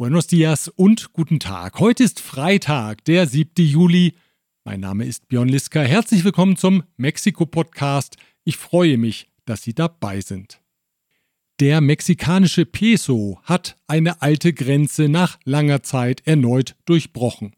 Buenos 0.00 0.26
dias 0.26 0.68
und 0.68 1.12
guten 1.12 1.40
Tag. 1.40 1.78
Heute 1.78 2.02
ist 2.04 2.20
Freitag, 2.20 3.04
der 3.04 3.26
7. 3.26 3.50
Juli. 3.58 4.14
Mein 4.64 4.80
Name 4.80 5.04
ist 5.04 5.28
Björn 5.28 5.50
Liska. 5.50 5.82
Herzlich 5.82 6.24
willkommen 6.24 6.56
zum 6.56 6.84
Mexiko-Podcast. 6.96 8.16
Ich 8.42 8.56
freue 8.56 8.96
mich, 8.96 9.28
dass 9.44 9.62
Sie 9.62 9.74
dabei 9.74 10.22
sind. 10.22 10.62
Der 11.60 11.82
mexikanische 11.82 12.64
Peso 12.64 13.40
hat 13.42 13.76
eine 13.88 14.22
alte 14.22 14.54
Grenze 14.54 15.10
nach 15.10 15.38
langer 15.44 15.82
Zeit 15.82 16.22
erneut 16.26 16.76
durchbrochen. 16.86 17.54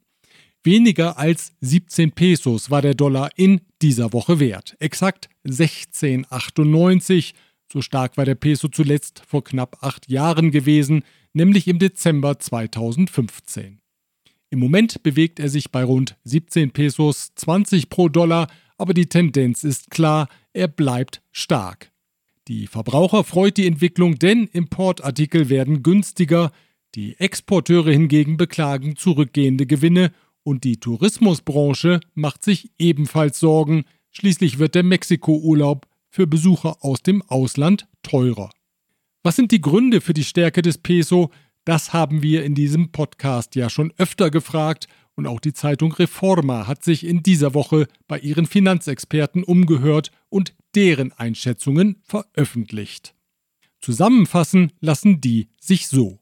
Weniger 0.65 1.19
als 1.19 1.53
17 1.61 2.11
Pesos 2.11 2.73
war 2.73 2.83
der 2.83 2.95
Dollar 2.95 3.31
in 3.37 3.61
dieser 3.83 4.13
Woche 4.13 4.41
wert. 4.41 4.75
Exakt 4.81 5.29
16,98. 5.47 7.35
So 7.73 7.81
stark 7.81 8.19
war 8.19 8.27
der 8.27 8.35
Peso 8.35 8.69
zuletzt 8.69 9.23
vor 9.27 9.43
knapp 9.43 9.79
acht 9.81 10.11
Jahren 10.11 10.51
gewesen 10.51 11.05
nämlich 11.33 11.69
im 11.69 11.79
Dezember 11.79 12.39
2015. 12.39 13.81
Im 14.51 14.59
Moment 14.59 15.03
bewegt 15.03 15.41
er 15.41 15.49
sich 15.49 15.71
bei 15.71 15.83
rund 15.83 16.17
17 16.25 16.73
Pesos 16.73 17.33
20 17.35 17.89
pro 17.89 18.09
Dollar, 18.09 18.49
aber 18.77 18.93
die 18.93 19.07
Tendenz 19.09 19.65
ist 19.65 19.91
klar, 19.91 20.29
er 20.53 20.69
bleibt 20.69 21.23
stark. 21.31 21.91
Die 22.49 22.67
Verbraucher 22.67 23.25
freut 23.25 23.57
die 23.57 23.67
Entwicklung, 23.67 24.19
denn 24.19 24.47
Importartikel 24.49 25.49
werden 25.49 25.83
günstiger, 25.83 26.51
die 26.95 27.19
Exporteure 27.19 27.91
hingegen 27.91 28.37
beklagen 28.37 28.97
zurückgehende 28.97 29.65
Gewinne 29.65 30.13
und 30.43 30.65
die 30.65 30.79
Tourismusbranche 30.79 32.01
macht 32.15 32.45
sich 32.45 32.71
ebenfalls 32.79 33.39
Sorgen, 33.39 33.85
schließlich 34.11 34.59
wird 34.59 34.75
der 34.75 34.83
Mexiko-Urlaub 34.83 35.87
für 36.13 36.27
Besucher 36.27 36.77
aus 36.85 37.03
dem 37.03 37.23
Ausland 37.23 37.89
teurer. 38.03 38.51
Was 39.23 39.37
sind 39.37 39.51
die 39.51 39.63
Gründe 39.63 40.03
für 40.03 40.13
die 40.13 40.25
Stärke 40.25 40.61
des 40.61 40.77
Peso? 40.77 41.31
Das 41.65 41.95
haben 41.95 42.23
wir 42.23 42.45
in 42.45 42.55
diesem 42.55 42.93
Podcast 42.93 43.57
ja 43.57 43.71
schon 43.71 43.95
öfter 43.97 44.31
gefragt 44.31 44.89
und 45.15 45.27
auch 45.27 45.41
die 45.41 45.55
Zeitung 45.55 45.93
Reforma 45.93 46.67
hat 46.67 46.85
sich 46.85 47.07
in 47.07 47.23
dieser 47.23 47.55
Woche 47.55 47.89
bei 48.09 48.19
ihren 48.19 48.47
Finanzexperten 48.47 49.43
umgehört 49.43 50.11
und 50.29 50.55
deren 50.75 51.13
Einschätzungen 51.13 52.03
veröffentlicht. 52.03 53.15
Zusammenfassen 53.81 54.73
lassen 54.81 55.21
die 55.21 55.49
sich 55.61 55.89
so. 55.89 56.19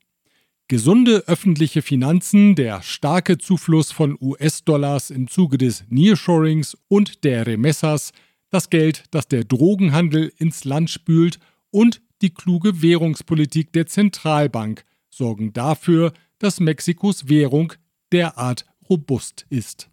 Gesunde 0.68 1.24
öffentliche 1.26 1.82
Finanzen, 1.82 2.54
der 2.54 2.82
starke 2.82 3.38
Zufluss 3.38 3.90
von 3.90 4.16
US-Dollars 4.20 5.10
im 5.10 5.26
Zuge 5.26 5.58
des 5.58 5.84
Nearshorings 5.88 6.76
und 6.86 7.24
der 7.24 7.48
Remessas, 7.48 8.12
das 8.50 8.70
Geld, 8.70 9.04
das 9.10 9.28
der 9.28 9.44
Drogenhandel 9.44 10.32
ins 10.36 10.64
Land 10.64 10.90
spült 10.90 11.38
und 11.70 12.02
die 12.22 12.30
kluge 12.30 12.82
Währungspolitik 12.82 13.72
der 13.72 13.86
Zentralbank 13.86 14.84
sorgen 15.08 15.52
dafür, 15.52 16.12
dass 16.38 16.60
Mexikos 16.60 17.28
Währung 17.28 17.72
derart 18.12 18.66
robust 18.88 19.46
ist. 19.48 19.88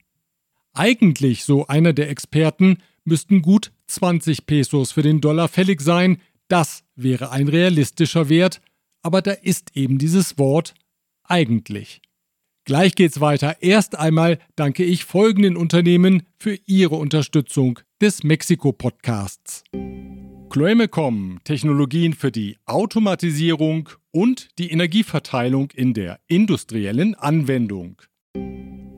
Eigentlich, 0.74 1.44
so 1.44 1.68
einer 1.68 1.94
der 1.94 2.10
Experten, 2.10 2.78
müssten 3.04 3.42
gut 3.42 3.72
20 3.88 4.46
Pesos 4.46 4.92
für 4.92 5.02
den 5.02 5.22
Dollar 5.22 5.48
fällig 5.48 5.82
sein, 5.82 6.22
das 6.48 6.84
wäre 6.96 7.32
ein 7.32 7.48
realistischer 7.48 8.30
Wert, 8.30 8.62
aber 9.02 9.22
da 9.22 9.32
ist 9.32 9.76
eben 9.76 9.98
dieses 9.98 10.38
Wort 10.38 10.74
eigentlich. 11.24 12.02
Gleich 12.68 12.96
geht's 12.96 13.22
weiter. 13.22 13.56
Erst 13.62 13.98
einmal 13.98 14.40
danke 14.58 14.84
ich 14.84 15.06
folgenden 15.06 15.56
Unternehmen 15.56 16.24
für 16.38 16.60
ihre 16.66 16.96
Unterstützung 16.96 17.80
des 18.02 18.26
Mexiko-Podcasts. 18.26 19.64
Chloemecom, 20.50 21.40
Technologien 21.46 22.12
für 22.12 22.30
die 22.30 22.58
Automatisierung 22.66 23.88
und 24.12 24.50
die 24.60 24.70
Energieverteilung 24.70 25.72
in 25.76 25.94
der 25.94 26.20
industriellen 26.28 27.16
Anwendung. 27.16 28.02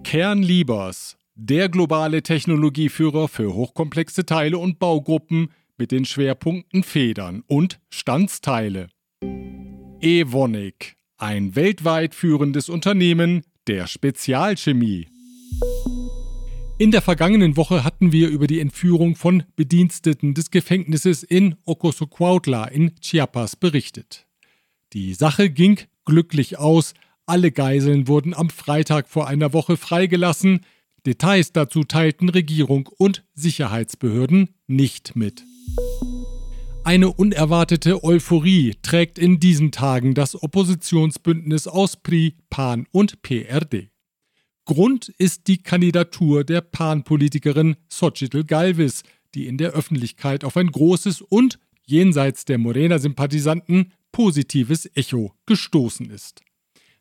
Kernliebers, 0.03 1.17
der 1.35 1.69
globale 1.69 2.24
Technologieführer 2.24 3.28
für 3.28 3.53
hochkomplexe 3.53 4.25
Teile 4.25 4.58
und 4.58 4.79
Baugruppen 4.79 5.52
mit 5.78 5.91
den 5.91 6.06
Schwerpunkten 6.06 6.81
Federn 6.81 7.44
und 7.46 7.79
Standsteile. 7.91 8.88
Evonik, 10.02 10.96
ein 11.19 11.56
weltweit 11.56 12.16
führendes 12.16 12.68
Unternehmen 12.69 13.44
der 13.69 13.85
Spezialchemie. 13.85 15.07
In 16.80 16.90
der 16.90 17.03
vergangenen 17.03 17.56
Woche 17.56 17.84
hatten 17.84 18.12
wir 18.12 18.30
über 18.30 18.47
die 18.47 18.59
Entführung 18.59 19.16
von 19.16 19.44
Bediensteten 19.56 20.34
des 20.34 20.50
Gefängnisses 20.50 21.22
in 21.22 21.56
Ocosocuautla 21.66 22.66
in 22.66 22.96
Chiapas 23.00 23.56
berichtet. 23.56 24.25
Die 24.94 25.13
Sache 25.13 25.52
ging 25.52 25.79
glücklich 26.03 26.58
aus, 26.58 26.96
alle 27.28 27.52
Geiseln 27.52 28.08
wurden 28.08 28.34
am 28.34 28.50
Freitag 28.50 29.08
vor 29.08 29.28
einer 29.28 29.53
Woche 29.53 29.78
freigelassen, 29.78 30.62
Details 31.06 31.52
dazu 31.52 31.84
teilten 31.84 32.29
Regierung 32.29 32.90
und 32.97 33.24
Sicherheitsbehörden 33.35 34.50
nicht 34.66 35.16
mit. 35.16 35.44
Eine 36.89 37.13
unerwartete 37.13 38.03
Euphorie 38.03 38.73
trägt 38.81 39.19
in 39.19 39.39
diesen 39.39 39.72
Tagen 39.72 40.16
das 40.16 40.41
Oppositionsbündnis 40.41 41.67
aus 41.67 41.97
PRI, 41.97 42.33
PAN 42.50 42.88
und 42.89 43.22
PRD. 43.22 43.91
Grund 44.66 45.09
ist 45.19 45.45
die 45.45 45.61
Kandidatur 45.61 46.44
der 46.44 46.61
Pan-Politikerin 46.61 47.75
Xochitl 47.89 48.44
Galvez, 48.44 49.03
die 49.35 49.45
in 49.45 49.59
der 49.59 49.73
Öffentlichkeit 49.73 50.44
auf 50.44 50.57
ein 50.57 50.72
großes 50.72 51.22
und 51.22 51.59
jenseits 51.85 52.45
der 52.45 52.57
Morena-Sympathisanten 52.57 53.94
positives 54.11 54.89
Echo 54.95 55.35
gestoßen 55.45 56.09
ist. 56.09 56.41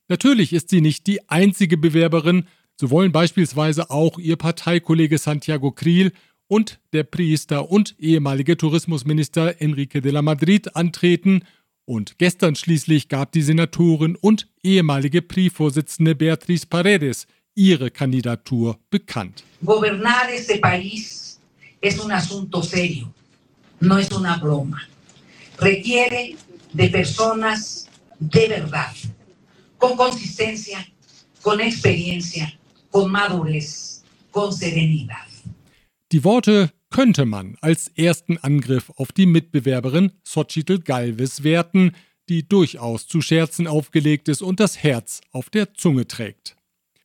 Natürlich 0.06 0.52
ist 0.52 0.68
sie 0.68 0.82
nicht 0.82 1.06
die 1.06 1.30
einzige 1.30 1.78
Bewerberin, 1.78 2.44
so 2.76 2.90
wollen 2.90 3.10
beispielsweise 3.10 3.88
auch 3.88 4.18
ihr 4.18 4.36
Parteikollege 4.36 5.16
Santiago 5.16 5.72
Kriel 5.72 6.12
und 6.48 6.80
der 6.92 7.04
Priester 7.04 7.70
und 7.70 7.94
ehemalige 7.98 8.56
Tourismusminister 8.56 9.60
Enrique 9.60 10.00
de 10.00 10.10
la 10.10 10.22
Madrid 10.22 10.74
antreten 10.74 11.44
und 11.84 12.18
gestern 12.18 12.54
schließlich 12.54 13.08
gab 13.08 13.32
die 13.32 13.42
Senatorin 13.42 14.16
und 14.16 14.48
ehemalige 14.62 15.22
PRI-Vorsitzende 15.22 16.14
Beatriz 16.14 16.66
Paredes 16.66 17.26
ihre 17.54 17.90
Kandidatur 17.90 18.78
bekannt. 18.90 19.44
Gobernar 19.62 20.28
este 20.34 20.58
país 20.58 21.38
es 21.80 21.98
un 21.98 22.12
asunto 22.12 22.62
serio, 22.62 23.12
no 23.80 23.98
es 23.98 24.10
una 24.12 24.36
broma. 24.36 24.82
Requiere 25.58 26.36
de 26.72 26.88
personas 26.88 27.88
de 28.18 28.48
verdad, 28.48 28.94
con 29.78 29.96
consistencia, 29.96 30.86
con 31.42 31.60
experiencia, 31.60 32.52
con 32.90 33.10
madurez, 33.10 34.02
con 34.30 34.52
serenidad. 34.52 35.27
Die 36.10 36.24
Worte 36.24 36.72
könnte 36.88 37.26
man 37.26 37.56
als 37.60 37.88
ersten 37.88 38.38
Angriff 38.38 38.90
auf 38.96 39.12
die 39.12 39.26
Mitbewerberin 39.26 40.12
Xochitl 40.24 40.78
Galvez 40.78 41.42
werten, 41.42 41.92
die 42.30 42.48
durchaus 42.48 43.06
zu 43.06 43.20
Scherzen 43.20 43.66
aufgelegt 43.66 44.28
ist 44.28 44.40
und 44.40 44.58
das 44.58 44.82
Herz 44.82 45.20
auf 45.32 45.50
der 45.50 45.74
Zunge 45.74 46.06
trägt. 46.06 46.56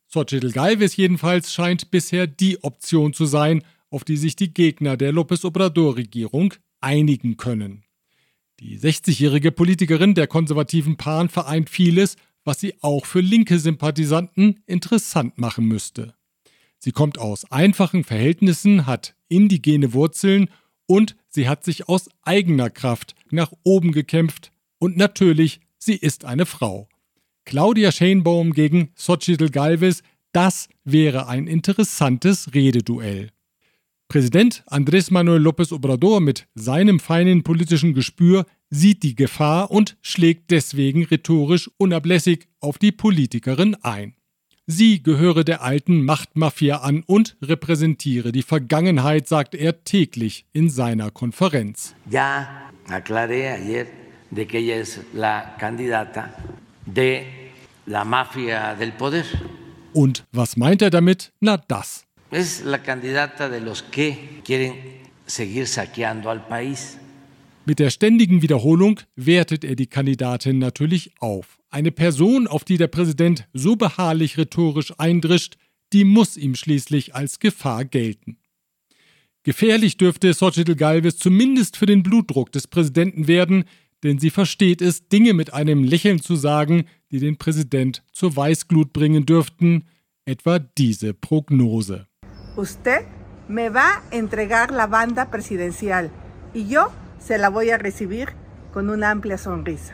Xochitl 0.09 0.51
Galvez 0.51 0.95
jedenfalls 0.95 1.53
scheint 1.53 1.91
bisher 1.91 2.27
die 2.27 2.63
Option 2.63 3.13
zu 3.13 3.25
sein, 3.25 3.63
auf 3.89 4.05
die 4.05 4.17
sich 4.17 4.37
die 4.37 4.53
Gegner 4.53 4.95
der 4.95 5.13
López 5.13 5.45
Obrador-Regierung 5.45 6.53
einigen 6.79 7.35
können. 7.35 7.83
Die 8.61 8.79
60-jährige 8.79 9.51
Politikerin 9.51 10.13
der 10.15 10.27
konservativen 10.27 10.95
Pan 10.95 11.27
vereint 11.27 11.69
vieles, 11.69 12.15
was 12.45 12.61
sie 12.61 12.75
auch 12.81 13.05
für 13.05 13.19
linke 13.19 13.59
Sympathisanten 13.59 14.61
interessant 14.65 15.37
machen 15.37 15.65
müsste. 15.65 16.15
Sie 16.83 16.91
kommt 16.91 17.17
aus 17.17 17.49
einfachen 17.49 18.03
Verhältnissen, 18.03 18.85
hat 18.85 19.15
indigene 19.29 19.93
Wurzeln 19.93 20.49
und 20.85 21.15
sie 21.29 21.47
hat 21.47 21.63
sich 21.63 21.87
aus 21.87 22.09
eigener 22.23 22.69
Kraft 22.69 23.15
nach 23.31 23.53
oben 23.63 23.93
gekämpft 23.93 24.51
und 24.79 24.97
natürlich, 24.97 25.61
sie 25.77 25.95
ist 25.95 26.25
eine 26.25 26.45
Frau. 26.45 26.89
Claudia 27.45 27.93
Schenbaum 27.93 28.51
gegen 28.51 28.93
Xochitl 28.95 29.49
Galvez, 29.49 30.03
das 30.33 30.67
wäre 30.83 31.27
ein 31.27 31.47
interessantes 31.47 32.53
Rededuell. 32.53 33.29
Präsident 34.09 34.65
Andrés 34.67 35.09
Manuel 35.09 35.41
López 35.41 35.71
Obrador 35.71 36.19
mit 36.19 36.49
seinem 36.53 36.99
feinen 36.99 37.43
politischen 37.43 37.93
Gespür 37.93 38.45
sieht 38.69 39.03
die 39.03 39.15
Gefahr 39.15 39.71
und 39.71 39.95
schlägt 40.01 40.51
deswegen 40.51 41.05
rhetorisch 41.05 41.71
unablässig 41.77 42.49
auf 42.59 42.77
die 42.77 42.91
Politikerin 42.91 43.75
ein. 43.75 44.17
Sie 44.65 45.03
gehöre 45.03 45.43
der 45.43 45.61
alten 45.61 46.05
Machtmafia 46.05 46.77
an 46.77 47.03
und 47.05 47.35
repräsentiere 47.41 48.31
die 48.31 48.43
Vergangenheit, 48.43 49.27
sagt 49.27 49.55
er 49.55 49.83
täglich 49.83 50.45
in 50.53 50.69
seiner 50.69 51.11
Konferenz. 51.11 51.95
Ja, 52.09 52.47
aclaré 52.87 53.51
ayer 53.51 53.87
de 54.31 54.45
que 54.45 54.59
ella 54.59 54.75
es 54.75 55.01
la 55.13 55.57
candidata 55.59 56.29
de 56.85 57.23
la 57.87 58.05
mafia 58.05 58.73
del 58.75 58.93
poder. 58.93 59.25
Und 59.91 60.23
was 60.31 60.55
meint 60.55 60.81
er 60.81 60.89
damit? 60.89 61.33
Na 61.41 61.57
das. 61.57 62.05
Es 62.31 62.63
la 62.63 62.77
candidata 62.77 63.49
de 63.49 63.59
los 63.59 63.83
que 63.91 64.39
quieren 64.45 64.75
seguir 65.27 65.67
saqueando 65.67 66.29
al 66.29 66.47
país. 66.47 66.97
Mit 67.65 67.79
der 67.79 67.91
ständigen 67.91 68.41
Wiederholung 68.41 68.99
wertet 69.15 69.63
er 69.63 69.75
die 69.75 69.87
Kandidatin 69.87 70.59
natürlich 70.59 71.13
auf. 71.19 71.59
Eine 71.69 71.91
Person, 71.91 72.45
auf 72.45 72.65
die 72.65 72.77
der 72.77 72.87
Präsident 72.87 73.47
so 73.53 73.77
beharrlich 73.77 74.37
rhetorisch 74.37 74.93
eindrischt, 74.97 75.55
die 75.93 76.03
muss 76.03 76.35
ihm 76.35 76.55
schließlich 76.55 77.15
als 77.15 77.39
Gefahr 77.39 77.85
gelten. 77.85 78.37
Gefährlich 79.43 79.95
dürfte 79.95 80.33
Xochitl 80.33 80.75
Galvez 80.75 81.17
zumindest 81.17 81.77
für 81.77 81.85
den 81.85 82.03
Blutdruck 82.03 82.51
des 82.51 82.67
Präsidenten 82.67 83.29
werden, 83.29 83.63
denn 84.03 84.19
sie 84.19 84.29
versteht 84.29 84.81
es, 84.81 85.07
Dinge 85.07 85.33
mit 85.33 85.53
einem 85.53 85.85
Lächeln 85.85 86.21
zu 86.21 86.35
sagen, 86.35 86.85
die 87.11 87.19
den 87.19 87.37
Präsident 87.37 88.03
zur 88.11 88.35
Weißglut 88.35 88.91
bringen 88.91 89.25
dürften, 89.25 89.85
etwa 90.25 90.59
diese 90.59 91.13
Prognose. 91.13 92.07
Usted 92.57 93.05
me 93.47 93.73
va 93.73 94.01
entregar 94.11 94.69
la 94.71 94.87
banda 94.87 95.25
presidencial 95.25 96.11
y 96.53 96.67
yo 96.67 97.02
se 97.25 97.37
la 97.37 97.49
voy 97.49 97.69
a 97.69 97.77
recibir 97.77 98.29
con 98.73 98.89
una 98.89 99.11
amplia 99.11 99.37
sonrisa. 99.37 99.93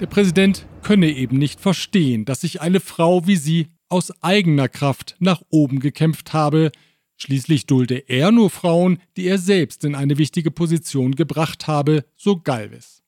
Der 0.00 0.06
Präsident 0.06 0.66
könne 0.82 1.08
eben 1.08 1.38
nicht 1.38 1.60
verstehen, 1.60 2.24
dass 2.24 2.42
sich 2.42 2.60
eine 2.60 2.80
Frau 2.80 3.26
wie 3.26 3.36
sie 3.36 3.68
aus 3.88 4.12
eigener 4.22 4.68
Kraft 4.68 5.16
nach 5.18 5.42
oben 5.50 5.80
gekämpft 5.80 6.32
habe. 6.32 6.70
Schließlich 7.16 7.66
dulde 7.66 7.96
er 8.08 8.30
nur 8.30 8.50
Frauen, 8.50 8.98
die 9.16 9.26
er 9.26 9.38
selbst 9.38 9.84
in 9.84 9.94
eine 9.94 10.18
wichtige 10.18 10.50
Position 10.50 11.14
gebracht 11.14 11.66
habe, 11.66 12.04
so 12.14 12.36
Galvez. 12.36 13.02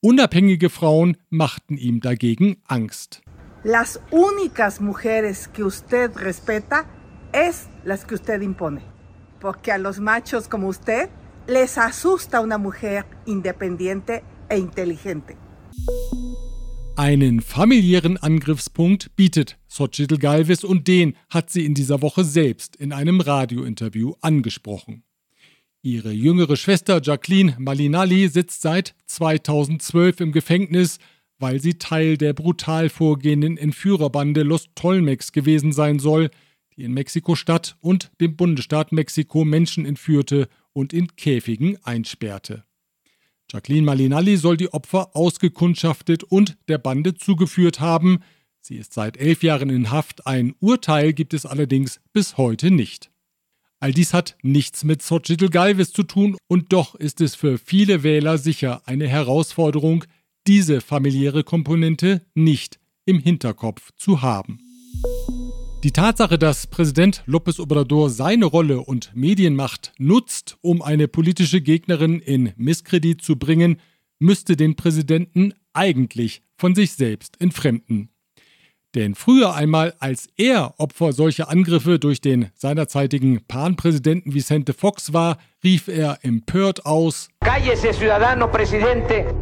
Unabhängige 0.00 0.68
Frauen 0.68 1.16
machten 1.30 1.78
ihm 1.78 2.00
dagegen 2.00 2.56
Angst. 2.66 3.22
Las 3.62 3.98
únicas 4.10 4.80
mujeres 4.80 5.48
que 5.48 5.64
usted 5.64 6.14
respeta 6.16 6.84
es 7.32 7.68
las 7.84 8.04
que 8.04 8.14
usted 8.16 8.42
impone. 8.42 8.82
Porque 9.40 9.72
a 9.72 9.78
los 9.78 9.98
machos 9.98 10.46
como 10.46 10.68
usted 10.68 11.08
les 11.46 11.76
asusta 11.78 12.40
una 12.40 12.58
mujer 12.58 13.04
independiente 13.26 14.22
e 14.48 14.56
inteligente. 14.56 15.36
Einen 16.96 17.40
familiären 17.40 18.16
Angriffspunkt 18.16 19.16
bietet 19.16 19.58
Xochitl 19.68 20.16
Galvez 20.16 20.62
und 20.62 20.86
den 20.86 21.16
hat 21.28 21.50
sie 21.50 21.64
in 21.64 21.74
dieser 21.74 22.02
Woche 22.02 22.24
selbst 22.24 22.76
in 22.76 22.92
einem 22.92 23.20
Radiointerview 23.20 24.14
angesprochen. 24.20 25.02
Ihre 25.82 26.12
jüngere 26.12 26.56
Schwester 26.56 27.00
Jacqueline 27.02 27.56
Malinalli 27.58 28.28
sitzt 28.28 28.62
seit 28.62 28.94
2012 29.06 30.20
im 30.20 30.32
Gefängnis, 30.32 30.98
weil 31.38 31.60
sie 31.60 31.74
Teil 31.74 32.16
der 32.16 32.32
brutal 32.32 32.88
vorgehenden 32.88 33.58
Entführerbande 33.58 34.44
Los 34.44 34.68
Tolmex 34.76 35.32
gewesen 35.32 35.72
sein 35.72 35.98
soll, 35.98 36.30
die 36.76 36.84
in 36.84 36.94
Mexiko-Stadt 36.94 37.76
und 37.80 38.12
dem 38.20 38.36
Bundesstaat 38.36 38.92
Mexiko 38.92 39.44
Menschen 39.44 39.84
entführte 39.84 40.48
und 40.74 40.92
in 40.92 41.16
Käfigen 41.16 41.78
einsperrte. 41.82 42.64
Jacqueline 43.50 43.86
Malinalli 43.86 44.36
soll 44.36 44.58
die 44.58 44.72
Opfer 44.72 45.16
ausgekundschaftet 45.16 46.24
und 46.24 46.58
der 46.68 46.78
Bande 46.78 47.14
zugeführt 47.14 47.80
haben. 47.80 48.18
Sie 48.60 48.76
ist 48.76 48.92
seit 48.92 49.16
elf 49.16 49.42
Jahren 49.42 49.70
in 49.70 49.90
Haft. 49.90 50.26
Ein 50.26 50.54
Urteil 50.60 51.12
gibt 51.12 51.32
es 51.32 51.46
allerdings 51.46 52.00
bis 52.12 52.36
heute 52.36 52.70
nicht. 52.70 53.10
All 53.80 53.92
dies 53.92 54.14
hat 54.14 54.36
nichts 54.42 54.84
mit 54.84 55.02
Xochitl 55.02 55.50
Galvez 55.50 55.92
zu 55.92 56.04
tun 56.04 56.36
und 56.48 56.72
doch 56.72 56.94
ist 56.94 57.20
es 57.20 57.34
für 57.34 57.58
viele 57.58 58.02
Wähler 58.02 58.38
sicher 58.38 58.82
eine 58.86 59.06
Herausforderung, 59.06 60.04
diese 60.46 60.80
familiäre 60.80 61.44
Komponente 61.44 62.22
nicht 62.34 62.80
im 63.04 63.18
Hinterkopf 63.18 63.92
zu 63.96 64.22
haben. 64.22 64.60
Die 65.84 65.92
Tatsache, 65.92 66.38
dass 66.38 66.66
Präsident 66.66 67.24
López 67.26 67.60
Obrador 67.60 68.08
seine 68.08 68.46
Rolle 68.46 68.80
und 68.80 69.10
Medienmacht 69.14 69.92
nutzt, 69.98 70.56
um 70.62 70.80
eine 70.80 71.08
politische 71.08 71.60
Gegnerin 71.60 72.20
in 72.20 72.54
Misskredit 72.56 73.20
zu 73.20 73.36
bringen, 73.36 73.78
müsste 74.18 74.56
den 74.56 74.76
Präsidenten 74.76 75.52
eigentlich 75.74 76.40
von 76.56 76.74
sich 76.74 76.94
selbst 76.94 77.38
entfremden. 77.38 78.08
Denn 78.94 79.14
früher 79.14 79.54
einmal, 79.54 79.92
als 79.98 80.30
er 80.38 80.72
Opfer 80.78 81.12
solcher 81.12 81.50
Angriffe 81.50 81.98
durch 81.98 82.22
den 82.22 82.48
seinerzeitigen 82.54 83.44
Pan-Präsidenten 83.46 84.32
Vicente 84.32 84.72
Fox 84.72 85.12
war, 85.12 85.36
rief 85.62 85.88
er 85.88 86.18
empört 86.22 86.86
aus: 86.86 87.28
Cállese, 87.42 87.92
Ciudadano 87.92 88.48
Presidente! 88.48 89.34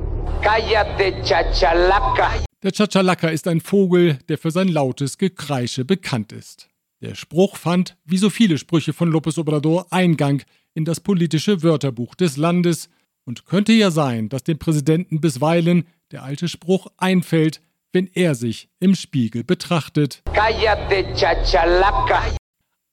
Cállate, 0.42 1.22
Chachalaca! 1.24 2.32
Der 2.62 2.70
Chachalaka 2.70 3.26
ist 3.28 3.48
ein 3.48 3.60
Vogel, 3.60 4.20
der 4.28 4.38
für 4.38 4.52
sein 4.52 4.68
lautes 4.68 5.18
Gekreische 5.18 5.84
bekannt 5.84 6.30
ist. 6.30 6.68
Der 7.00 7.16
Spruch 7.16 7.56
fand, 7.56 7.96
wie 8.04 8.18
so 8.18 8.30
viele 8.30 8.56
Sprüche 8.56 8.92
von 8.92 9.12
López 9.12 9.36
Obrador, 9.36 9.88
Eingang 9.90 10.44
in 10.72 10.84
das 10.84 11.00
politische 11.00 11.64
Wörterbuch 11.64 12.14
des 12.14 12.36
Landes 12.36 12.88
und 13.24 13.46
könnte 13.46 13.72
ja 13.72 13.90
sein, 13.90 14.28
dass 14.28 14.44
dem 14.44 14.60
Präsidenten 14.60 15.20
bisweilen 15.20 15.88
der 16.12 16.22
alte 16.22 16.46
Spruch 16.46 16.86
einfällt, 16.98 17.60
wenn 17.92 18.08
er 18.14 18.36
sich 18.36 18.68
im 18.78 18.94
Spiegel 18.94 19.42
betrachtet. 19.42 20.22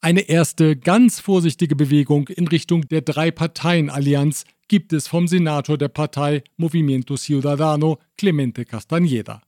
Eine 0.02 0.22
erste 0.22 0.78
ganz 0.78 1.20
vorsichtige 1.20 1.76
Bewegung 1.76 2.28
in 2.30 2.48
Richtung 2.48 2.88
der 2.88 3.02
Drei-Parteien-Allianz 3.02 4.46
gibt 4.68 4.94
es 4.94 5.08
vom 5.08 5.28
Senator 5.28 5.78
der 5.78 5.90
Partei 5.90 6.44
Movimiento 6.58 7.18
Ciudadano, 7.18 8.00
Clemente 8.18 8.64
Castañeda. 8.64 9.42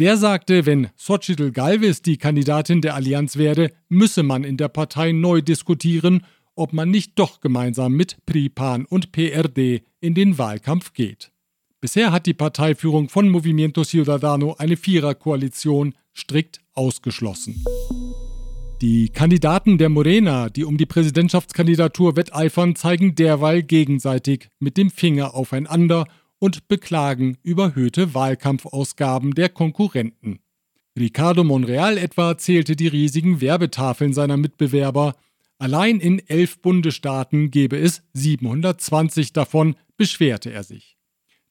Der 0.00 0.16
sagte, 0.16 0.64
wenn 0.64 0.88
Xochitl 0.96 1.52
Galvez 1.52 2.00
die 2.00 2.16
Kandidatin 2.16 2.80
der 2.80 2.94
Allianz 2.94 3.36
werde, 3.36 3.70
müsse 3.90 4.22
man 4.22 4.44
in 4.44 4.56
der 4.56 4.68
Partei 4.68 5.12
neu 5.12 5.42
diskutieren, 5.42 6.24
ob 6.54 6.72
man 6.72 6.90
nicht 6.90 7.18
doch 7.18 7.42
gemeinsam 7.42 7.92
mit 7.92 8.16
PRI-PAN 8.24 8.86
und 8.86 9.12
PRD 9.12 9.82
in 10.00 10.14
den 10.14 10.38
Wahlkampf 10.38 10.94
geht. 10.94 11.32
Bisher 11.82 12.12
hat 12.12 12.24
die 12.24 12.32
Parteiführung 12.32 13.10
von 13.10 13.28
Movimiento 13.28 13.84
Ciudadano 13.84 14.54
eine 14.56 14.78
Viererkoalition 14.78 15.92
strikt 16.16 16.62
ausgeschlossen. 16.72 17.62
Die 18.80 19.10
Kandidaten 19.10 19.76
der 19.76 19.90
Morena, 19.90 20.48
die 20.48 20.64
um 20.64 20.78
die 20.78 20.86
Präsidentschaftskandidatur 20.86 22.16
wetteifern, 22.16 22.74
zeigen 22.74 23.16
derweil 23.16 23.62
gegenseitig 23.62 24.48
mit 24.60 24.78
dem 24.78 24.88
Finger 24.88 25.34
aufeinander 25.34 26.06
und 26.40 26.66
beklagen 26.66 27.38
überhöhte 27.44 28.14
Wahlkampfausgaben 28.14 29.34
der 29.34 29.50
Konkurrenten. 29.50 30.40
Ricardo 30.98 31.44
Monreal 31.44 31.96
etwa 31.96 32.36
zählte 32.36 32.74
die 32.74 32.88
riesigen 32.88 33.40
Werbetafeln 33.40 34.12
seiner 34.12 34.36
Mitbewerber. 34.36 35.14
Allein 35.58 36.00
in 36.00 36.18
elf 36.26 36.60
Bundesstaaten 36.60 37.52
gebe 37.52 37.78
es 37.78 38.02
720 38.14 39.32
davon, 39.32 39.76
beschwerte 39.96 40.50
er 40.50 40.64
sich. 40.64 40.96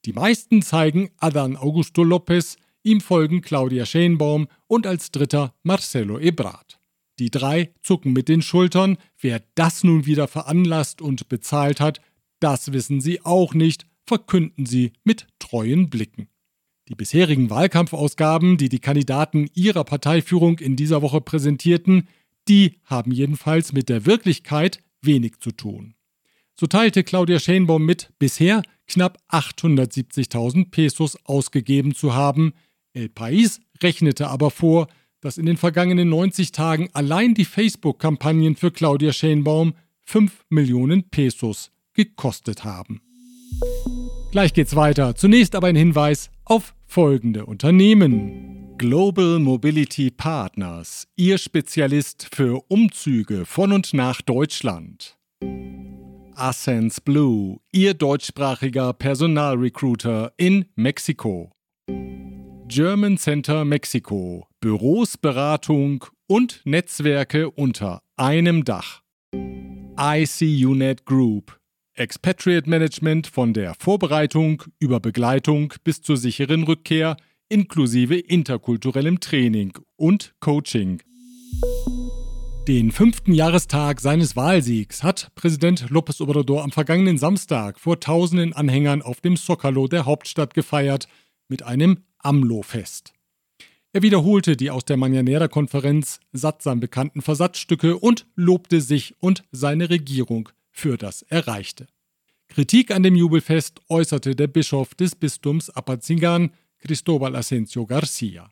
Die 0.05 0.13
meisten 0.13 0.61
zeigen 0.61 1.09
Adán 1.19 1.55
Augusto 1.55 2.01
López, 2.01 2.57
ihm 2.83 2.99
folgen 2.99 3.41
Claudia 3.41 3.85
Schenbaum 3.85 4.47
und 4.67 4.87
als 4.87 5.11
dritter 5.11 5.53
Marcelo 5.63 6.19
Ebrard. 6.19 6.79
Die 7.19 7.29
drei 7.29 7.73
zucken 7.81 8.13
mit 8.13 8.29
den 8.29 8.41
Schultern. 8.41 8.97
Wer 9.19 9.43
das 9.55 9.83
nun 9.83 10.05
wieder 10.05 10.27
veranlasst 10.27 11.01
und 11.01 11.27
bezahlt 11.27 11.81
hat, 11.81 12.01
das 12.39 12.71
wissen 12.71 13.01
sie 13.01 13.23
auch 13.25 13.53
nicht, 13.53 13.85
verkünden 14.09 14.65
sie 14.65 14.91
mit 15.03 15.27
treuen 15.39 15.89
Blicken. 15.89 16.27
Die 16.89 16.95
bisherigen 16.95 17.49
Wahlkampfausgaben, 17.49 18.57
die 18.57 18.67
die 18.67 18.79
Kandidaten 18.79 19.47
ihrer 19.53 19.83
Parteiführung 19.83 20.57
in 20.57 20.75
dieser 20.75 21.01
Woche 21.03 21.21
präsentierten, 21.21 22.07
die 22.47 22.79
haben 22.83 23.11
jedenfalls 23.11 23.71
mit 23.71 23.87
der 23.87 24.07
Wirklichkeit 24.07 24.81
wenig 25.03 25.39
zu 25.39 25.51
tun. 25.51 25.93
So 26.59 26.65
teilte 26.65 27.03
Claudia 27.03 27.39
Schenbaum 27.39 27.85
mit, 27.85 28.11
bisher 28.17 28.63
knapp 28.87 29.19
870.000 29.29 30.71
Pesos 30.71 31.15
ausgegeben 31.25 31.93
zu 31.93 32.15
haben. 32.15 32.53
El 32.93 33.05
País 33.09 33.59
rechnete 33.81 34.27
aber 34.27 34.49
vor, 34.49 34.87
dass 35.21 35.37
in 35.37 35.45
den 35.45 35.57
vergangenen 35.57 36.09
90 36.09 36.51
Tagen 36.51 36.89
allein 36.93 37.35
die 37.35 37.45
Facebook-Kampagnen 37.45 38.55
für 38.55 38.71
Claudia 38.71 39.13
Schenbaum 39.13 39.73
5 40.05 40.45
Millionen 40.49 41.03
Pesos 41.09 41.71
gekostet 41.93 42.63
haben. 42.63 43.01
Gleich 44.31 44.53
geht's 44.53 44.75
weiter. 44.75 45.15
Zunächst 45.15 45.55
aber 45.55 45.67
ein 45.67 45.75
Hinweis 45.75 46.29
auf 46.45 46.75
folgende 46.85 47.47
Unternehmen. 47.47 48.75
Global 48.77 49.39
Mobility 49.39 50.11
Partners, 50.11 51.07
Ihr 51.15 51.39
Spezialist 51.39 52.27
für 52.31 52.63
Umzüge 52.67 53.45
von 53.45 53.71
und 53.73 53.93
nach 53.93 54.21
Deutschland. 54.21 55.17
Ascens 56.35 57.01
Blue, 57.01 57.59
Ihr 57.71 57.95
deutschsprachiger 57.95 58.93
Personalrecruiter 58.93 60.31
in 60.37 60.65
Mexiko. 60.75 61.51
German 62.67 63.17
Center 63.17 63.65
Mexiko, 63.65 64.47
Büros, 64.61 65.17
Beratung 65.17 66.05
und 66.27 66.61
Netzwerke 66.65 67.49
unter 67.49 68.03
einem 68.15 68.63
Dach. 68.63 69.01
ICUNET 69.97 71.05
Group, 71.05 71.58
Expatriate 71.99 72.69
Management 72.69 73.27
von 73.27 73.53
der 73.53 73.75
Vorbereitung 73.77 74.63
über 74.79 75.01
Begleitung 75.01 75.73
bis 75.83 76.01
zur 76.01 76.15
sicheren 76.15 76.63
Rückkehr 76.63 77.17
inklusive 77.49 78.17
interkulturellem 78.17 79.19
Training 79.19 79.73
und 79.97 80.33
Coaching. 80.39 81.01
Den 82.69 82.91
fünften 82.93 83.33
Jahrestag 83.33 83.99
seines 83.99 84.37
Wahlsiegs 84.37 85.03
hat 85.03 85.35
Präsident 85.35 85.87
López 85.89 86.21
Obrador 86.21 86.63
am 86.63 86.71
vergangenen 86.71 87.17
Samstag 87.17 87.77
vor 87.77 87.99
tausenden 87.99 88.53
Anhängern 88.53 89.01
auf 89.01 89.19
dem 89.19 89.35
Zocalo 89.35 89.89
der 89.89 90.05
Hauptstadt 90.05 90.53
gefeiert 90.53 91.09
mit 91.49 91.63
einem 91.63 92.05
AMLO-Fest. 92.19 93.11
Er 93.91 94.03
wiederholte 94.03 94.55
die 94.55 94.71
aus 94.71 94.85
der 94.85 94.97
Mañanera-Konferenz 94.97 96.21
sattsam 96.31 96.79
bekannten 96.79 97.21
Versatzstücke 97.21 97.97
und 97.97 98.25
lobte 98.35 98.79
sich 98.79 99.15
und 99.19 99.43
seine 99.51 99.89
Regierung 99.89 100.49
für 100.79 100.97
das 100.97 101.21
Erreichte. 101.23 101.87
Kritik 102.47 102.89
an 102.89 103.03
dem 103.03 103.15
Jubelfest 103.15 103.81
äußerte 103.89 104.35
der 104.35 104.47
Bischof 104.47 104.95
des 104.95 105.15
Bistums 105.15 105.69
Apazingan, 105.69 106.51
Cristobal 106.79 107.35
Asensio 107.35 107.85
Garcia. 107.85 108.49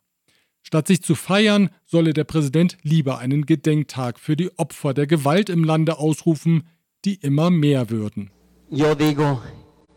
Statt 0.61 0.87
sich 0.87 1.01
zu 1.01 1.15
feiern, 1.15 1.69
solle 1.85 2.13
der 2.13 2.25
Präsident 2.25 2.77
lieber 2.83 3.17
einen 3.19 3.45
Gedenktag 3.45 4.19
für 4.19 4.35
die 4.35 4.51
Opfer 4.59 4.93
der 4.93 5.07
Gewalt 5.07 5.49
im 5.49 5.63
Lande 5.63 5.97
ausrufen, 5.97 6.67
die 7.05 7.15
immer 7.15 7.49
mehr 7.49 7.89
würden. 7.89 8.29
Yo 8.69 8.93
digo, 8.93 9.41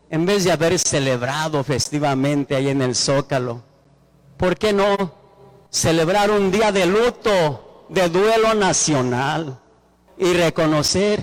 en 0.09 0.25
vez 0.25 0.45
de 0.45 0.51
haber 0.53 0.79
celebrado 0.79 1.63
festivamente 1.63 2.55
ahí 2.55 2.69
en 2.69 2.81
el 2.81 2.95
Zócalo, 2.95 3.61
¿por 4.37 4.55
qué 4.55 4.71
no 4.71 5.13
celebrar 5.69 6.31
un 6.31 6.51
día 6.51 6.71
de 6.71 6.85
luto, 6.85 7.85
de 7.89 8.07
duelo 8.07 8.53
nacional 8.53 9.59
y 10.17 10.31
reconocer 10.33 11.21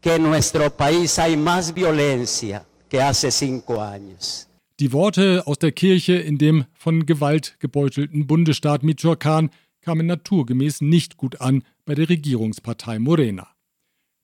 que 0.00 0.14
en 0.14 0.22
nuestro 0.22 0.70
país 0.70 1.18
hay 1.18 1.36
más 1.36 1.74
violencia 1.74 2.64
que 2.88 3.00
hace 3.00 3.30
cinco 3.30 3.80
años? 3.80 4.48
Die 4.80 4.92
Worte 4.92 5.42
aus 5.46 5.58
der 5.58 5.72
Kirche 5.72 6.14
in 6.14 6.38
dem 6.38 6.64
von 6.72 7.04
Gewalt 7.04 7.56
gebeutelten 7.58 8.26
Bundesstaat 8.26 8.82
Michoacán 8.84 9.50
kamen 9.80 10.06
naturgemäß 10.06 10.82
nicht 10.82 11.16
gut 11.16 11.40
an 11.40 11.64
bei 11.84 11.94
der 11.94 12.08
Regierungspartei 12.08 12.98
Morena. 12.98 13.48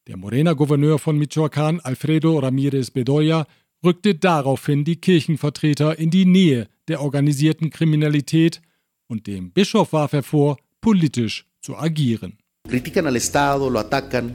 Der 0.07 0.17
Morena-Gouverneur 0.17 0.99
von 0.99 1.19
Michoacán, 1.19 1.81
Alfredo 1.81 2.39
Ramírez 2.39 2.91
Bedoya, 2.91 3.47
rückte 3.83 4.15
daraufhin 4.15 4.85
die 4.85 4.97
Kirchenvertreter 4.97 5.99
in 5.99 6.11
die 6.11 6.25
Nähe 6.25 6.69
der 6.89 7.01
organisierten 7.01 7.71
Kriminalität 7.71 8.61
und 9.09 9.27
dem 9.27 9.51
Bischof 9.51 9.93
warf 9.93 10.13
er 10.13 10.23
vor, 10.23 10.59
politisch 10.81 11.47
zu 11.61 11.77
agieren. 11.77 12.39
Critican 12.69 13.07
al 13.07 13.17
Estado, 13.17 13.69
lo 13.69 13.81
atacan, 13.81 14.35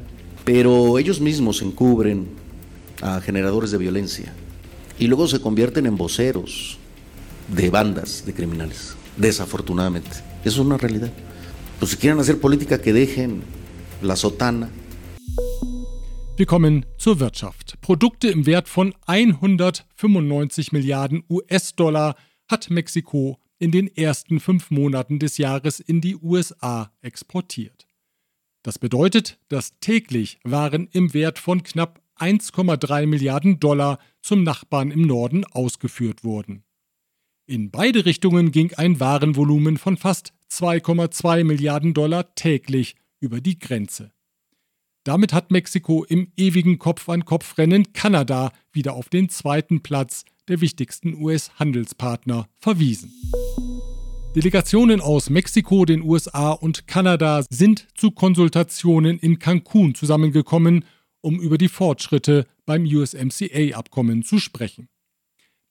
pero 0.51 0.97
ellos 0.97 1.21
mismos 1.21 1.61
encubren 1.61 2.27
a 3.03 3.21
generadores 3.21 3.69
de 3.69 3.77
violencia. 3.77 4.33
y 4.97 5.05
luego 5.05 5.27
se 5.27 5.39
convierten 5.39 5.85
en 5.85 5.95
voceros 5.95 6.79
de 7.55 7.69
bandas 7.69 8.25
de 8.25 8.33
criminales, 8.33 8.95
desafortunadamente. 9.15 10.09
Eso 10.43 10.61
es 10.61 10.65
una 10.65 10.77
realidad. 10.77 11.11
Pues 11.77 11.91
si 11.91 11.97
quieren 11.97 12.19
hacer 12.19 12.39
política, 12.39 12.81
que 12.81 12.93
dejen 12.93 13.43
la 14.01 14.15
sotana. 14.15 14.71
Wir 16.35 16.47
kommen 16.47 16.87
zur 16.97 17.19
Wirtschaft. 17.19 17.79
Produkte 17.81 18.29
im 18.29 18.47
Wert 18.47 18.67
von 18.67 18.95
195 19.05 20.71
Milliarden 20.71 21.23
US-Dollar 21.29 22.15
hat 22.49 22.71
Mexiko 22.71 23.37
in 23.59 23.69
den 23.71 23.87
ersten 23.95 24.39
fünf 24.39 24.71
Monaten 24.71 25.19
des 25.19 25.37
Jahres 25.37 25.79
in 25.79 26.01
die 26.01 26.15
USA 26.15 26.91
exportiert. 27.03 27.88
Das 28.63 28.79
bedeutet, 28.79 29.39
dass 29.47 29.79
täglich 29.79 30.39
Waren 30.43 30.87
im 30.91 31.13
Wert 31.13 31.39
von 31.39 31.63
knapp 31.63 32.01
1,3 32.17 33.05
Milliarden 33.05 33.59
Dollar 33.59 33.99
zum 34.21 34.43
Nachbarn 34.43 34.91
im 34.91 35.03
Norden 35.03 35.45
ausgeführt 35.45 36.23
wurden. 36.23 36.63
In 37.45 37.71
beide 37.71 38.05
Richtungen 38.05 38.51
ging 38.51 38.73
ein 38.73 38.99
Warenvolumen 38.99 39.77
von 39.77 39.97
fast 39.97 40.33
2,2 40.51 41.43
Milliarden 41.43 41.93
Dollar 41.93 42.35
täglich 42.35 42.95
über 43.19 43.41
die 43.41 43.57
Grenze. 43.57 44.11
Damit 45.03 45.33
hat 45.33 45.49
Mexiko 45.49 46.03
im 46.03 46.31
ewigen 46.35 46.77
Kopf-an-Kopf-Rennen 46.77 47.93
Kanada 47.93 48.51
wieder 48.71 48.93
auf 48.93 49.09
den 49.09 49.29
zweiten 49.29 49.81
Platz 49.81 50.25
der 50.47 50.61
wichtigsten 50.61 51.15
US-Handelspartner 51.15 52.47
verwiesen. 52.59 53.13
Delegationen 54.35 55.01
aus 55.01 55.29
Mexiko, 55.29 55.85
den 55.85 56.01
USA 56.03 56.51
und 56.51 56.87
Kanada 56.87 57.43
sind 57.49 57.87
zu 57.95 58.11
Konsultationen 58.11 59.19
in 59.19 59.39
Cancun 59.39 59.95
zusammengekommen 59.95 60.85
um 61.21 61.39
über 61.39 61.57
die 61.57 61.67
Fortschritte 61.67 62.45
beim 62.65 62.83
USMCA-Abkommen 62.83 64.23
zu 64.23 64.39
sprechen. 64.39 64.89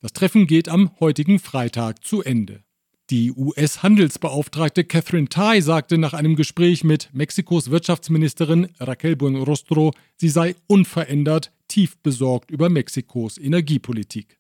Das 0.01 0.13
Treffen 0.13 0.47
geht 0.47 0.69
am 0.69 0.91
heutigen 1.01 1.39
Freitag 1.39 2.05
zu 2.05 2.23
Ende. 2.23 2.63
Die 3.11 3.33
US-Handelsbeauftragte 3.33 4.85
Catherine 4.85 5.29
Tai 5.29 5.61
sagte 5.63 5.97
nach 5.97 6.13
einem 6.13 6.37
Gespräch 6.37 6.85
mit 6.85 7.09
Mexikos 7.15 7.71
Wirtschaftsministerin 7.71 8.69
Raquel 8.79 9.17
Buenrostro, 9.17 9.93
sie 10.17 10.29
sei 10.29 10.55
unverändert 10.67 11.51
tief 11.69 11.97
besorgt 12.03 12.51
über 12.51 12.69
Mexikos 12.69 13.39
Energiepolitik. 13.39 14.38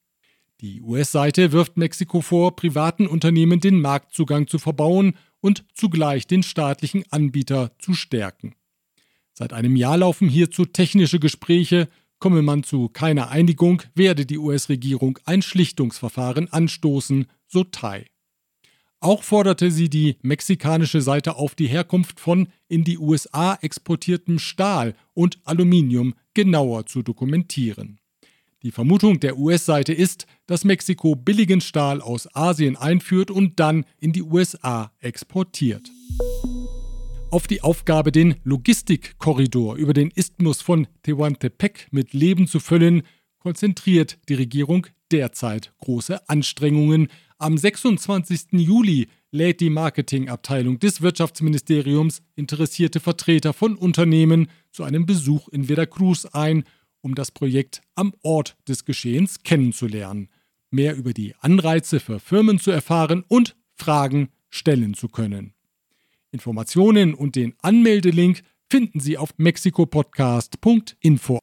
Die 0.61 0.83
US-Seite 0.83 1.53
wirft 1.53 1.77
Mexiko 1.77 2.21
vor, 2.21 2.57
privaten 2.57 3.07
Unternehmen 3.07 3.61
den 3.61 3.81
Marktzugang 3.81 4.49
zu 4.49 4.59
verbauen 4.59 5.15
und 5.41 5.65
zugleich 5.73 6.27
den 6.27 6.43
staatlichen 6.43 7.05
Anbieter 7.11 7.71
zu 7.79 7.95
stärken. 7.95 8.57
Seit 9.33 9.53
einem 9.53 9.77
Jahr 9.77 9.99
laufen 9.99 10.29
hierzu 10.29 10.65
technische 10.65 11.21
Gespräche. 11.21 11.88
Komme 12.19 12.43
man 12.43 12.65
zu 12.65 12.88
keiner 12.88 13.31
Einigung, 13.31 13.83
werde 13.95 14.27
die 14.27 14.38
US-Regierung 14.38 15.21
ein 15.25 15.43
Schlichtungsverfahren 15.43 16.53
anstoßen, 16.53 17.27
so 17.47 17.62
Tai. 17.62 18.07
Auch 18.99 19.23
forderte 19.23 19.71
sie 19.71 19.88
die 19.88 20.17
mexikanische 20.23 21.00
Seite 21.00 21.37
auf, 21.37 21.55
die 21.55 21.69
Herkunft 21.69 22.19
von 22.19 22.49
in 22.67 22.83
die 22.83 22.99
USA 22.99 23.57
exportiertem 23.62 24.41
Stahl 24.41 24.97
und 25.15 25.38
Aluminium 25.45 26.15
genauer 26.35 26.87
zu 26.87 27.05
dokumentieren. 27.05 28.00
Die 28.65 28.73
Vermutung 28.73 29.21
der 29.21 29.38
US-Seite 29.38 29.93
ist, 29.93 30.27
dass 30.47 30.65
Mexiko 30.65 31.15
billigen 31.15 31.61
Stahl 31.61 32.00
aus 32.00 32.29
Asien 32.35 32.77
einführt 32.77 33.31
und 33.31 33.61
dann 33.61 33.85
in 34.00 34.12
die 34.12 34.23
USA 34.23 34.91
exportiert. 34.99 35.88
Auf 37.31 37.47
die 37.47 37.62
Aufgabe, 37.62 38.11
den 38.11 38.35
Logistikkorridor 38.43 39.77
über 39.77 39.93
den 39.93 40.11
Isthmus 40.11 40.61
von 40.61 40.88
Tehuantepec 41.05 41.87
mit 41.93 42.15
Leben 42.15 42.49
zu 42.49 42.59
füllen, 42.59 43.03
konzentriert 43.38 44.19
die 44.29 44.35
Regierung 44.35 44.88
derzeit 45.12 45.73
große 45.79 46.29
Anstrengungen. 46.29 47.09
Am 47.38 47.57
26. 47.57 48.55
Juli 48.55 49.07
lädt 49.31 49.61
die 49.61 49.71
Marketingabteilung 49.71 50.81
des 50.81 51.00
Wirtschaftsministeriums 51.00 52.23
interessierte 52.35 52.99
Vertreter 52.99 53.53
von 53.53 53.77
Unternehmen 53.77 54.49
zu 54.73 54.83
einem 54.83 55.07
Besuch 55.07 55.49
in 55.49 55.65
Veracruz 55.65 56.27
ein, 56.27 56.65
um 57.09 57.15
das 57.15 57.31
Projekt 57.31 57.81
am 57.95 58.12
Ort 58.23 58.59
des 58.69 58.85
Geschehens 58.85 59.43
kennenzulernen, 59.43 60.29
mehr 60.71 60.95
über 60.95 61.15
die 61.15 61.35
Anreize 61.41 62.00
für 62.00 62.21
Firmen 62.21 62.59
zu 62.59 62.71
erfahren 62.71 63.25
und 63.29 63.57
Fragen 63.75 64.29
stellen 64.50 64.93
zu 64.93 65.09
können. 65.09 65.55
Informationen 66.33 67.15
und 67.15 67.35
den 67.35 67.55
Anmeldelink 67.62 68.43
finden 68.69 69.00
Sie 69.00 69.17
auf 69.17 69.31
mexikopodcast.info. 69.38 71.38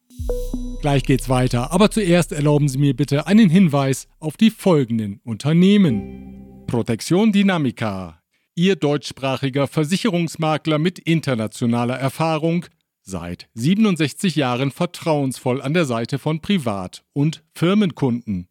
Gleich 0.81 1.01
geht's 1.01 1.29
weiter, 1.29 1.71
aber 1.71 1.89
zuerst 1.89 2.31
erlauben 2.31 2.69
Sie 2.69 2.77
mir 2.77 2.95
bitte 2.95 3.25
einen 3.25 3.49
Hinweis 3.49 4.07
auf 4.19 4.37
die 4.37 4.51
folgenden 4.51 5.19
Unternehmen. 5.23 6.63
Protection 6.67 7.31
Dynamica, 7.31 8.21
Ihr 8.53 8.75
deutschsprachiger 8.75 9.65
Versicherungsmakler 9.65 10.77
mit 10.77 10.99
internationaler 10.99 11.97
Erfahrung, 11.97 12.67
seit 13.05 13.47
67 13.53 14.35
Jahren 14.35 14.71
vertrauensvoll 14.71 15.61
an 15.61 15.73
der 15.73 15.85
Seite 15.85 16.19
von 16.19 16.41
Privat- 16.41 17.03
und 17.13 17.43
Firmenkunden. 17.53 18.47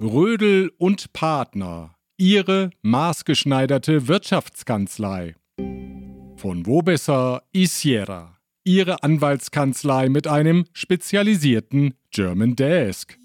Rödel 0.00 0.72
und 0.76 1.12
Partner, 1.12 1.94
Ihre 2.18 2.70
maßgeschneiderte 2.82 4.08
Wirtschaftskanzlei. 4.08 5.34
Von 6.36 6.66
wo 6.66 6.82
besser 6.82 7.42
Isiera, 7.52 8.38
Ihre 8.64 9.02
Anwaltskanzlei 9.02 10.08
mit 10.08 10.26
einem 10.26 10.64
spezialisierten 10.72 11.94
German 12.10 12.56
Desk. 12.56 13.16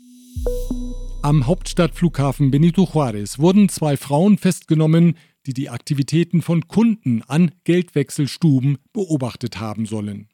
Am 1.21 1.47
Hauptstadtflughafen 1.47 2.49
Benito 2.49 2.83
Juárez 2.83 3.39
wurden 3.39 3.67
zwei 3.67 3.97
Frauen 3.97 4.37
festgenommen, 4.37 5.17
die 5.49 5.53
die 5.55 5.71
Aktivitäten 5.71 6.43
von 6.43 6.67
Kunden 6.67 7.23
an 7.23 7.49
Geldwechselstuben 7.63 8.77
beobachtet 8.93 9.59
haben 9.59 9.87
sollen. 9.87 10.27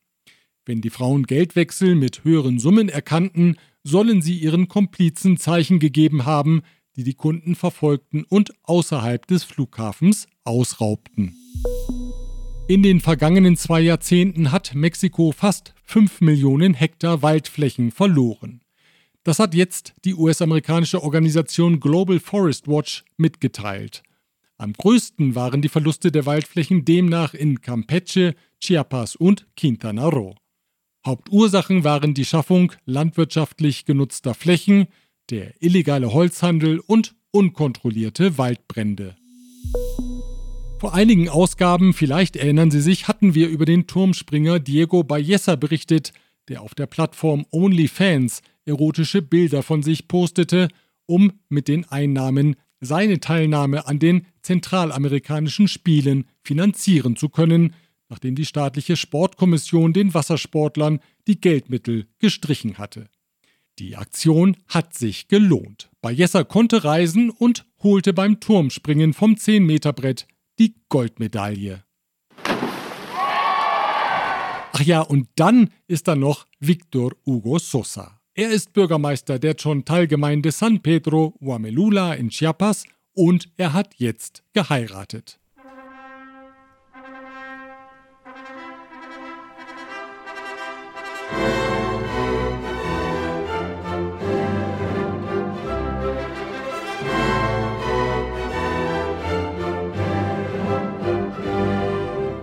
Wenn 0.66 0.82
die 0.82 0.90
Frauen 0.90 1.24
Geldwechsel 1.24 1.96
mit 1.96 2.26
höheren 2.26 2.60
Summen 2.60 2.90
erkannten, 2.90 3.56
sollen 3.82 4.22
sie 4.22 4.38
ihren 4.38 4.68
Komplizen 4.68 5.38
Zeichen 5.38 5.80
gegeben 5.80 6.26
haben, 6.26 6.64
die 6.98 7.06
die 7.06 7.14
Kunden 7.14 7.56
verfolgten 7.56 8.26
und 8.26 8.52
außerhalb 8.64 9.26
des 9.26 9.46
Flughafens 9.46 10.28
ausraubten. 10.44 11.34
In 12.68 12.84
den 12.84 13.00
vergangenen 13.00 13.56
zwei 13.56 13.80
Jahrzehnten 13.80 14.52
hat 14.52 14.76
Mexiko 14.76 15.32
fast 15.32 15.76
5 15.86 16.20
Millionen 16.20 16.74
Hektar 16.74 17.22
Waldflächen 17.22 17.92
verloren. 17.92 18.60
Das 19.24 19.40
hat 19.40 19.56
jetzt 19.56 19.94
die 20.04 20.14
US-amerikanische 20.14 21.02
Organisation 21.02 21.80
Global 21.80 22.20
Forest 22.20 22.68
Watch 22.68 23.06
mitgeteilt. 23.16 24.04
Am 24.58 24.72
größten 24.72 25.36
waren 25.36 25.62
die 25.62 25.70
Verluste 25.70 26.12
der 26.12 26.26
Waldflächen 26.26 26.86
demnach 26.86 27.34
in 27.34 27.60
Campeche, 27.60 28.36
Chiapas 28.62 29.16
und 29.18 29.48
Quintana 29.58 30.08
Roo. 30.08 30.36
Hauptursachen 31.06 31.84
waren 31.84 32.14
die 32.14 32.24
Schaffung 32.24 32.72
landwirtschaftlich 32.86 33.84
genutzter 33.84 34.34
Flächen, 34.34 34.88
der 35.30 35.62
illegale 35.62 36.14
Holzhandel 36.14 36.80
und 36.80 37.16
unkontrollierte 37.32 38.38
Waldbrände. 38.38 39.18
Vor 40.80 40.94
einigen 40.94 41.28
Ausgaben, 41.28 41.94
vielleicht 41.94 42.38
erinnern 42.38 42.72
Sie 42.72 42.82
sich, 42.82 43.08
hatten 43.08 43.36
wir 43.36 43.50
über 43.50 43.66
den 43.66 43.88
Turmspringer 43.88 44.60
Diego 44.60 45.04
Ballesa 45.04 45.58
berichtet, 45.58 46.14
der 46.48 46.62
auf 46.62 46.76
der 46.76 46.86
Plattform 46.86 47.46
OnlyFans 47.52 48.42
erotische 48.66 49.22
Bilder 49.22 49.64
von 49.64 49.84
sich 49.84 50.08
postete, 50.08 50.70
um 51.08 51.34
mit 51.50 51.68
den 51.68 51.86
Einnahmen 51.86 52.56
seine 52.86 53.20
Teilnahme 53.20 53.88
an 53.88 54.00
den 54.00 54.28
zentralamerikanischen 54.42 55.68
Spielen 55.68 56.26
finanzieren 56.42 57.16
zu 57.16 57.30
können, 57.30 57.74
nachdem 58.10 58.36
die 58.36 58.46
staatliche 58.46 58.96
Sportkommission 58.96 59.94
den 59.94 60.14
Wassersportlern 60.14 61.00
die 61.28 61.42
Geldmittel 61.42 62.08
gestrichen 62.20 62.78
hatte. 62.78 63.10
Die 63.80 63.98
Aktion 63.98 64.56
hat 64.68 64.94
sich 64.94 65.28
gelohnt. 65.28 65.90
Ballesa 66.02 66.44
konnte 66.44 66.84
reisen 66.86 67.30
und 67.30 67.66
holte 67.84 68.14
beim 68.14 68.40
Turmspringen 68.40 69.14
vom 69.14 69.34
10-Meter-Brett 69.34 70.28
die 70.60 70.76
Goldmedaille. 70.88 71.84
Ach 74.78 74.82
ja, 74.82 75.02
und 75.02 75.28
dann 75.36 75.70
ist 75.88 76.08
da 76.08 76.16
noch 76.16 76.48
Victor 76.60 77.12
Hugo 77.26 77.60
Sosa. 77.60 78.15
Er 78.38 78.50
ist 78.50 78.74
Bürgermeister 78.74 79.40
der 79.40 79.56
Chontal-Gemeinde 79.56 80.52
San 80.52 80.82
Pedro 80.82 81.36
Huamelula 81.40 82.16
in 82.16 82.30
Chiapas 82.30 82.84
und 83.14 83.50
er 83.56 83.72
hat 83.72 83.94
jetzt 83.96 84.44
geheiratet. 84.52 85.40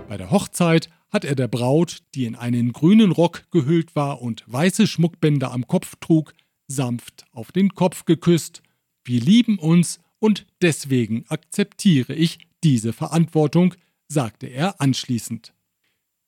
Bei 0.09 0.17
der 0.17 0.31
Hochzeit 0.31 0.89
hat 1.13 1.23
er 1.23 1.35
der 1.35 1.47
Braut, 1.47 1.99
die 2.15 2.25
in 2.25 2.35
einen 2.35 2.73
grünen 2.73 3.11
Rock 3.11 3.45
gehüllt 3.51 3.95
war 3.95 4.21
und 4.21 4.43
weiße 4.47 4.87
Schmuckbänder 4.87 5.51
am 5.51 5.67
Kopf 5.67 5.95
trug, 5.99 6.33
sanft 6.67 7.25
auf 7.31 7.51
den 7.51 7.75
Kopf 7.75 8.05
geküsst. 8.05 8.63
Wir 9.05 9.21
lieben 9.21 9.59
uns 9.59 9.99
und 10.17 10.47
deswegen 10.61 11.25
akzeptiere 11.29 12.15
ich 12.15 12.39
diese 12.63 12.93
Verantwortung, 12.93 13.75
sagte 14.07 14.47
er 14.47 14.81
anschließend. 14.81 15.53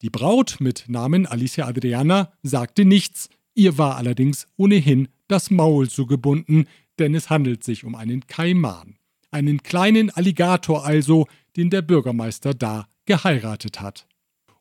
Die 0.04 0.12
Braut 0.12 0.58
mit 0.60 0.86
Namen 0.88 1.26
Alicia 1.26 1.66
Adriana 1.66 2.32
sagte 2.44 2.86
nichts, 2.86 3.30
ihr 3.56 3.80
war 3.80 3.98
allerdings 3.98 4.46
ohnehin 4.56 5.08
das 5.28 5.50
Maul 5.50 5.90
zugebunden, 5.90 6.68
denn 7.00 7.16
es 7.16 7.32
handelt 7.32 7.64
sich 7.64 7.86
um 7.86 7.96
einen 7.96 8.28
Kaiman, 8.28 8.98
einen 9.32 9.64
kleinen 9.64 10.12
Alligator 10.12 10.86
also, 10.86 11.28
den 11.58 11.72
der 11.72 11.82
Bürgermeister 11.82 12.54
da 12.54 12.88
geheiratet 13.06 13.82
hat. 13.82 14.06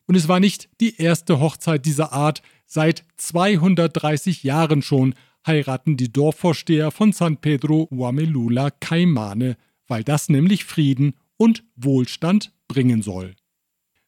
Und 0.06 0.16
es 0.16 0.28
war 0.28 0.40
nicht 0.40 0.68
die 0.80 0.96
erste 1.00 1.40
Hochzeit 1.40 1.86
dieser 1.86 2.12
Art. 2.12 2.42
Seit 2.66 3.04
230 3.16 4.42
Jahren 4.42 4.82
schon 4.82 5.14
heiraten 5.46 5.96
die 5.96 6.12
Dorfvorsteher 6.12 6.90
von 6.90 7.12
San 7.12 7.38
Pedro 7.38 7.88
Huamelula 7.90 8.70
Kaimane, 8.70 9.56
weil 9.86 10.04
das 10.04 10.28
nämlich 10.28 10.64
Frieden 10.64 11.14
und 11.36 11.64
Wohlstand 11.76 12.52
bringen 12.68 13.02
soll. 13.02 13.34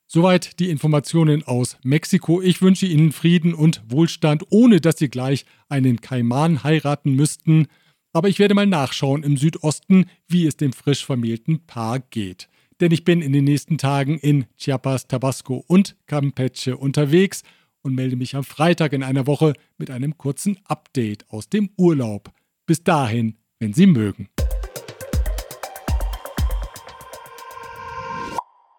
Soweit 0.07 0.61
die 0.61 0.71
Informationen 0.71 1.43
aus 1.43 1.79
Mexiko. 1.83 2.41
Ich 2.41 2.63
wünsche 2.63 2.87
Ihnen 2.87 3.11
Frieden 3.11 3.55
und 3.55 3.83
Wohlstand, 3.89 4.45
ohne 4.51 4.81
dass 4.81 4.99
Sie 4.99 5.09
gleich 5.09 5.45
einen 5.69 6.01
Kaiman 6.01 6.63
heiraten 6.63 7.15
müssten. 7.15 7.67
Aber 8.13 8.29
ich 8.29 8.39
werde 8.39 8.55
mal 8.55 8.67
nachschauen 8.67 9.25
im 9.25 9.37
Südosten, 9.37 10.07
wie 10.29 10.47
es 10.47 10.57
dem 10.57 10.73
frisch 10.73 11.05
vermählten 11.05 11.67
Paar 11.67 11.99
geht 11.99 12.49
denn 12.81 12.93
ich 12.93 13.05
bin 13.05 13.23
in 13.23 13.33
den 13.33 13.45
nächsten 13.45 13.79
Tagen 13.79 14.19
in 14.19 14.47
Chiapas, 14.57 15.09
Tabasco 15.09 15.65
und 15.67 15.97
Campeche 16.07 16.77
unterwegs 16.77 17.43
und 17.83 17.95
melde 17.95 18.17
mich 18.17 18.35
am 18.35 18.45
Freitag 18.45 18.93
in 18.93 19.03
einer 19.03 19.27
Woche 19.27 19.55
mit 19.79 19.91
einem 19.91 20.19
kurzen 20.19 20.59
Update 20.65 21.31
aus 21.31 21.49
dem 21.49 21.71
Urlaub. 21.77 22.31
Bis 22.67 22.83
dahin, 22.83 23.37
wenn 23.59 23.73
Sie 23.73 23.87
mögen. 23.87 24.29